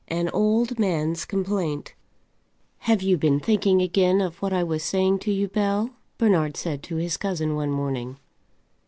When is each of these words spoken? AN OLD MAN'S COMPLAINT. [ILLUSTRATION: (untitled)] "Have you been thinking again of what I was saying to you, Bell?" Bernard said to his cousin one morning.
AN 0.07 0.29
OLD 0.29 0.79
MAN'S 0.79 1.25
COMPLAINT. 1.25 1.93
[ILLUSTRATION: 1.93 1.95
(untitled)] 2.23 2.87
"Have 2.89 3.01
you 3.03 3.17
been 3.17 3.39
thinking 3.39 3.83
again 3.83 4.19
of 4.19 4.41
what 4.41 4.51
I 4.51 4.63
was 4.63 4.81
saying 4.81 5.19
to 5.19 5.31
you, 5.31 5.47
Bell?" 5.47 5.91
Bernard 6.17 6.57
said 6.57 6.81
to 6.81 6.95
his 6.95 7.17
cousin 7.17 7.53
one 7.55 7.69
morning. 7.69 8.17